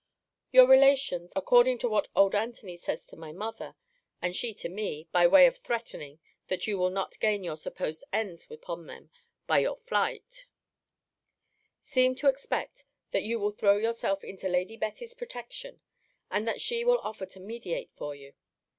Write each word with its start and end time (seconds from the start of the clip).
Your 0.51 0.65
relations, 0.65 1.31
according 1.35 1.77
to 1.77 1.87
what 1.87 2.07
old 2.15 2.33
Antony 2.33 2.75
says 2.75 3.05
to 3.05 3.15
my 3.15 3.31
mother, 3.31 3.75
and 4.19 4.35
she 4.35 4.51
to 4.55 4.67
me, 4.67 5.07
(by 5.11 5.27
way 5.27 5.45
of 5.45 5.57
threatening, 5.59 6.19
that 6.47 6.65
you 6.65 6.79
will 6.79 6.89
not 6.89 7.19
gain 7.19 7.43
your 7.43 7.55
supposed 7.55 8.03
ends 8.11 8.47
upon 8.49 8.87
them 8.87 9.11
by 9.45 9.59
your 9.59 9.77
flight,) 9.77 10.47
seem 11.83 12.15
to 12.15 12.27
expect 12.27 12.83
that 13.11 13.21
you 13.21 13.37
will 13.39 13.51
throw 13.51 13.77
yourself 13.77 14.23
into 14.23 14.49
Lady 14.49 14.75
Betty's 14.75 15.13
protection; 15.13 15.81
and 16.31 16.47
that 16.47 16.61
she 16.61 16.83
will 16.83 16.97
offer 17.03 17.27
to 17.27 17.39
mediate 17.39 17.91
for 17.93 18.15
you. 18.15 18.33